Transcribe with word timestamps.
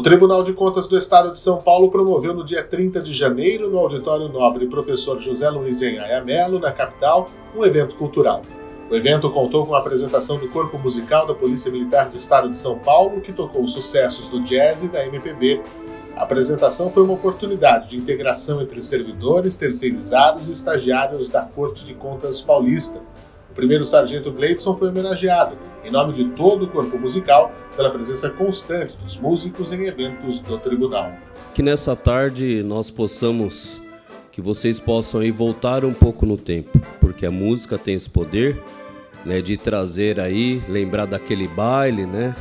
O 0.00 0.02
Tribunal 0.02 0.42
de 0.42 0.54
Contas 0.54 0.86
do 0.86 0.96
Estado 0.96 1.30
de 1.30 1.38
São 1.38 1.58
Paulo 1.58 1.90
promoveu 1.90 2.32
no 2.32 2.42
dia 2.42 2.64
30 2.64 3.02
de 3.02 3.12
janeiro, 3.12 3.68
no 3.68 3.78
Auditório 3.78 4.30
Nobre 4.30 4.66
Professor 4.66 5.20
José 5.20 5.50
Luiz 5.50 5.78
de 5.78 5.94
Melo, 6.24 6.58
na 6.58 6.72
capital, 6.72 7.28
um 7.54 7.62
evento 7.66 7.96
cultural. 7.96 8.40
O 8.90 8.96
evento 8.96 9.30
contou 9.30 9.66
com 9.66 9.74
a 9.74 9.78
apresentação 9.78 10.38
do 10.38 10.48
Corpo 10.48 10.78
Musical 10.78 11.26
da 11.26 11.34
Polícia 11.34 11.70
Militar 11.70 12.08
do 12.08 12.16
Estado 12.16 12.48
de 12.48 12.56
São 12.56 12.78
Paulo, 12.78 13.20
que 13.20 13.30
tocou 13.30 13.68
sucessos 13.68 14.28
do 14.28 14.42
jazz 14.42 14.82
e 14.82 14.88
da 14.88 15.04
MPB. 15.04 15.60
A 16.16 16.22
apresentação 16.22 16.88
foi 16.88 17.02
uma 17.02 17.12
oportunidade 17.12 17.90
de 17.90 17.98
integração 17.98 18.62
entre 18.62 18.80
servidores, 18.80 19.54
terceirizados 19.54 20.48
e 20.48 20.52
estagiários 20.52 21.28
da 21.28 21.42
Corte 21.42 21.84
de 21.84 21.92
Contas 21.92 22.40
Paulista. 22.40 23.02
O 23.50 23.54
primeiro 23.54 23.84
sargento 23.84 24.30
Gleidson 24.30 24.76
foi 24.76 24.88
homenageado, 24.88 25.56
em 25.84 25.90
nome 25.90 26.12
de 26.12 26.24
todo 26.30 26.66
o 26.66 26.68
corpo 26.68 26.96
musical, 26.98 27.52
pela 27.76 27.90
presença 27.90 28.30
constante 28.30 28.96
dos 28.96 29.16
músicos 29.16 29.72
em 29.72 29.86
eventos 29.86 30.38
do 30.38 30.56
tribunal. 30.56 31.12
Que 31.54 31.62
nessa 31.62 31.96
tarde 31.96 32.62
nós 32.62 32.90
possamos, 32.90 33.82
que 34.30 34.40
vocês 34.40 34.78
possam 34.78 35.20
aí 35.20 35.32
voltar 35.32 35.84
um 35.84 35.92
pouco 35.92 36.24
no 36.24 36.36
tempo, 36.36 36.80
porque 37.00 37.26
a 37.26 37.30
música 37.30 37.76
tem 37.76 37.94
esse 37.94 38.08
poder, 38.08 38.62
né, 39.26 39.42
de 39.42 39.56
trazer 39.56 40.20
aí, 40.20 40.62
lembrar 40.68 41.06
daquele 41.06 41.48
baile, 41.48 42.06
né, 42.06 42.34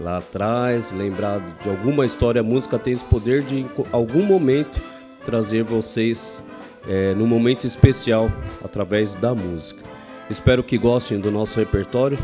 lá 0.00 0.18
atrás, 0.18 0.90
lembrar 0.90 1.38
de 1.38 1.68
alguma 1.68 2.04
história. 2.04 2.40
A 2.40 2.44
música 2.44 2.78
tem 2.78 2.92
esse 2.92 3.04
poder 3.04 3.42
de, 3.42 3.60
em 3.60 3.70
algum 3.92 4.24
momento, 4.24 4.80
trazer 5.24 5.62
vocês 5.62 6.42
é, 6.88 7.14
num 7.14 7.28
momento 7.28 7.64
especial 7.64 8.30
através 8.64 9.14
da 9.14 9.32
música. 9.34 9.92
Espero 10.32 10.64
que 10.64 10.78
gostem 10.78 11.20
do 11.20 11.30
nosso 11.30 11.58
repertório. 11.58 12.18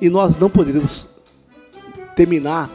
E 0.00 0.08
nós 0.08 0.36
não 0.36 0.48
poderíamos 0.48 1.08
terminar 2.14 2.70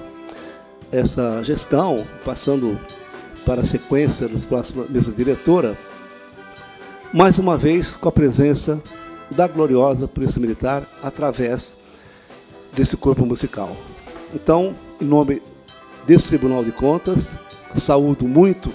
essa 0.91 1.41
gestão, 1.41 2.05
passando 2.25 2.77
para 3.45 3.61
a 3.61 3.65
sequência 3.65 4.27
das 4.27 4.43
próximas 4.43 4.89
mesa 4.89 5.13
diretora, 5.13 5.77
mais 7.13 7.39
uma 7.39 7.57
vez 7.57 7.95
com 7.95 8.09
a 8.09 8.11
presença 8.11 8.81
da 9.31 9.47
gloriosa 9.47 10.05
Polícia 10.05 10.41
Militar 10.41 10.83
através 11.01 11.77
desse 12.73 12.97
corpo 12.97 13.25
musical. 13.25 13.73
Então, 14.33 14.73
em 14.99 15.05
nome 15.05 15.41
desse 16.05 16.27
Tribunal 16.27 16.61
de 16.61 16.73
Contas, 16.73 17.37
saúdo 17.73 18.27
muito 18.27 18.73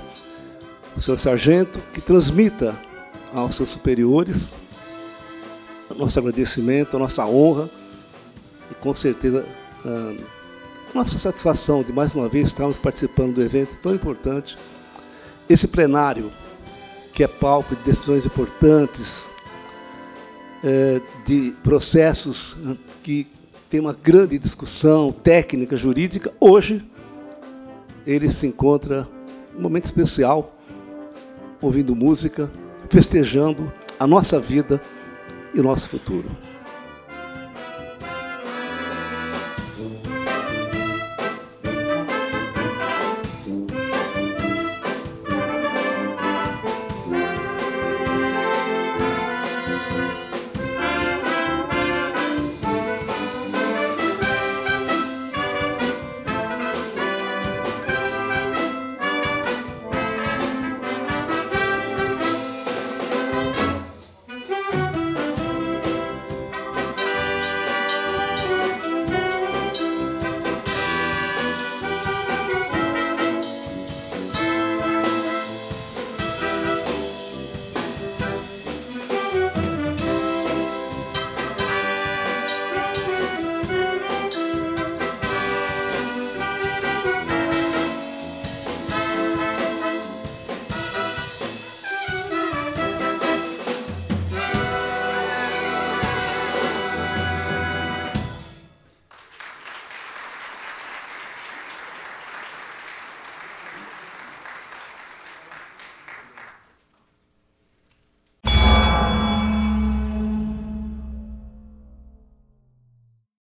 o 0.96 1.02
senhor 1.02 1.20
sargento 1.20 1.78
que 1.92 2.00
transmita 2.00 2.74
aos 3.34 3.56
seus 3.56 3.68
superiores 3.68 4.54
nosso 5.98 6.18
agradecimento, 6.18 6.96
a 6.96 7.00
nossa 7.00 7.26
honra 7.26 7.68
e 8.70 8.74
com 8.76 8.94
certeza 8.94 9.44
a 9.84 10.94
nossa 10.94 11.18
satisfação 11.18 11.82
de 11.82 11.92
mais 11.92 12.14
uma 12.14 12.28
vez 12.28 12.48
estarmos 12.48 12.78
participando 12.78 13.34
do 13.34 13.42
evento 13.42 13.76
tão 13.82 13.94
importante. 13.94 14.56
Esse 15.48 15.66
plenário, 15.66 16.30
que 17.12 17.22
é 17.22 17.26
palco 17.26 17.74
de 17.74 17.82
decisões 17.82 18.24
importantes, 18.24 19.26
é, 20.62 21.00
de 21.26 21.52
processos 21.62 22.56
que 23.02 23.26
tem 23.70 23.80
uma 23.80 23.92
grande 23.92 24.38
discussão 24.38 25.12
técnica, 25.12 25.76
jurídica, 25.76 26.32
hoje 26.40 26.84
ele 28.06 28.30
se 28.30 28.46
encontra 28.46 29.06
um 29.56 29.60
momento 29.60 29.84
especial, 29.84 30.56
ouvindo 31.60 31.94
música, 31.94 32.50
festejando 32.88 33.70
a 33.98 34.06
nossa 34.06 34.40
vida 34.40 34.80
e 35.54 35.60
nosso 35.60 35.88
futuro. 35.88 36.28